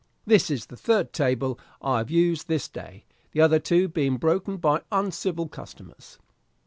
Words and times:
This 0.25 0.49
is 0.49 0.65
the 0.65 0.75
third 0.75 1.13
table 1.13 1.59
I 1.79 1.99
have 1.99 2.09
used 2.09 2.47
this 2.47 2.67
day, 2.67 3.05
the 3.33 3.41
other 3.41 3.59
two 3.59 3.87
being 3.87 4.17
broken 4.17 4.57
by 4.57 4.81
uncivil 4.91 5.47
customers. 5.47 6.17